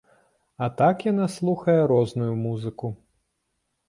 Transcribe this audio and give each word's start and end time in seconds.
А 0.67 0.69
так 0.79 1.03
яна 1.11 1.27
слухае 1.33 1.75
розную 1.91 2.31
музыку. 2.47 2.91